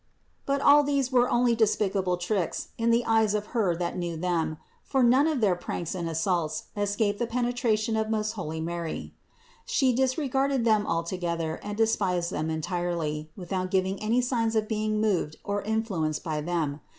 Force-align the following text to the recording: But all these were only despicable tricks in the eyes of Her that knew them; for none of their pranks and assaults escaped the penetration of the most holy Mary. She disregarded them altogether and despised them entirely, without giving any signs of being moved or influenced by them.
But 0.47 0.61
all 0.61 0.81
these 0.81 1.11
were 1.11 1.29
only 1.29 1.53
despicable 1.55 2.17
tricks 2.17 2.69
in 2.75 2.89
the 2.89 3.05
eyes 3.05 3.35
of 3.35 3.45
Her 3.53 3.75
that 3.75 3.95
knew 3.95 4.17
them; 4.17 4.57
for 4.81 5.03
none 5.03 5.27
of 5.27 5.41
their 5.41 5.53
pranks 5.55 5.93
and 5.93 6.09
assaults 6.09 6.69
escaped 6.75 7.19
the 7.19 7.27
penetration 7.27 7.95
of 7.95 8.07
the 8.07 8.11
most 8.11 8.31
holy 8.31 8.59
Mary. 8.59 9.13
She 9.63 9.93
disregarded 9.93 10.65
them 10.65 10.87
altogether 10.87 11.59
and 11.61 11.77
despised 11.77 12.31
them 12.31 12.49
entirely, 12.49 13.29
without 13.35 13.69
giving 13.69 14.01
any 14.01 14.21
signs 14.21 14.55
of 14.55 14.67
being 14.67 14.99
moved 14.99 15.35
or 15.43 15.61
influenced 15.61 16.23
by 16.23 16.41
them. 16.41 16.81